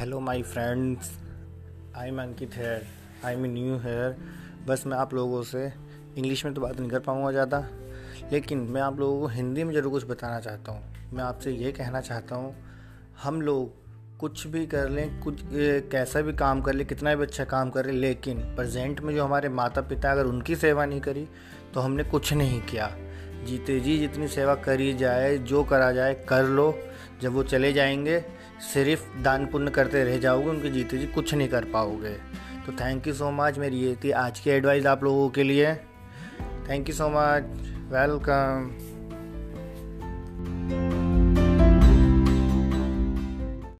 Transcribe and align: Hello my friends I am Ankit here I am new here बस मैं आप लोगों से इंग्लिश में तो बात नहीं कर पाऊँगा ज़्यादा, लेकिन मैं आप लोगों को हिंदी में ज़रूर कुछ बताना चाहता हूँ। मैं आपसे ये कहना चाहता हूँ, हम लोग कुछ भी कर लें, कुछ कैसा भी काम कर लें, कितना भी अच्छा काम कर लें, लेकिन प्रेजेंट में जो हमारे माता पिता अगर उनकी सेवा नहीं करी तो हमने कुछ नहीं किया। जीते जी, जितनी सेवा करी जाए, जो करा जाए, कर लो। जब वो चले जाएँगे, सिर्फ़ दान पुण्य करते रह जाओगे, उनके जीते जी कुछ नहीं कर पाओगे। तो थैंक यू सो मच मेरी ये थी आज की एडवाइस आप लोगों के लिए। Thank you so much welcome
Hello 0.00 0.18
my 0.20 0.42
friends 0.42 1.10
I 1.96 2.08
am 2.08 2.20
Ankit 2.20 2.54
here 2.56 2.84
I 3.24 3.34
am 3.34 3.44
new 3.44 3.76
here 3.78 4.16
बस 4.68 4.84
मैं 4.86 4.96
आप 4.96 5.12
लोगों 5.14 5.42
से 5.42 5.64
इंग्लिश 6.16 6.44
में 6.44 6.54
तो 6.54 6.60
बात 6.60 6.78
नहीं 6.80 6.90
कर 6.90 6.98
पाऊँगा 6.98 7.32
ज़्यादा, 7.32 7.58
लेकिन 8.32 8.58
मैं 8.68 8.80
आप 8.82 9.00
लोगों 9.00 9.20
को 9.20 9.26
हिंदी 9.26 9.64
में 9.64 9.74
ज़रूर 9.74 9.92
कुछ 9.92 10.04
बताना 10.10 10.38
चाहता 10.40 10.72
हूँ। 10.72 11.12
मैं 11.12 11.24
आपसे 11.24 11.52
ये 11.52 11.72
कहना 11.72 12.00
चाहता 12.00 12.36
हूँ, 12.36 12.54
हम 13.22 13.42
लोग 13.42 14.18
कुछ 14.20 14.46
भी 14.46 14.66
कर 14.66 14.88
लें, 14.88 15.20
कुछ 15.20 15.42
कैसा 15.52 16.20
भी 16.20 16.32
काम 16.34 16.62
कर 16.62 16.74
लें, 16.74 16.86
कितना 16.86 17.14
भी 17.14 17.22
अच्छा 17.22 17.44
काम 17.44 17.70
कर 17.70 17.86
लें, 17.86 17.92
लेकिन 17.92 18.40
प्रेजेंट 18.56 19.00
में 19.00 19.14
जो 19.14 19.24
हमारे 19.24 19.48
माता 19.50 19.80
पिता 19.82 20.12
अगर 20.12 20.26
उनकी 20.26 20.56
सेवा 20.56 20.86
नहीं 20.86 21.00
करी 21.00 21.28
तो 21.74 21.80
हमने 21.80 22.04
कुछ 22.06 22.32
नहीं 22.32 22.60
किया। 22.62 22.90
जीते 23.44 23.80
जी, 23.80 23.98
जितनी 23.98 24.28
सेवा 24.28 24.54
करी 24.54 24.94
जाए, 24.94 25.38
जो 25.38 25.64
करा 25.64 25.92
जाए, 25.92 26.14
कर 26.28 26.44
लो। 26.44 26.78
जब 27.22 27.32
वो 27.32 27.42
चले 27.42 27.72
जाएँगे, 27.72 28.24
सिर्फ़ 28.74 29.22
दान 29.22 29.46
पुण्य 29.46 29.70
करते 29.70 30.04
रह 30.04 30.18
जाओगे, 30.18 30.46
उनके 30.46 30.70
जीते 30.70 30.98
जी 30.98 31.06
कुछ 31.06 31.34
नहीं 31.34 31.48
कर 31.48 31.64
पाओगे। 31.64 32.14
तो 32.66 32.72
थैंक 32.72 33.06
यू 33.06 33.14
सो 33.14 33.30
मच 33.30 33.58
मेरी 33.58 33.76
ये 33.76 33.96
थी 34.04 34.10
आज 34.10 34.40
की 34.40 34.50
एडवाइस 34.50 34.86
आप 34.86 35.04
लोगों 35.04 35.28
के 35.30 35.42
लिए। 35.42 35.74
Thank 36.68 36.88
you 36.88 36.94
so 36.94 37.08
much 37.08 37.42
welcome 37.92 38.89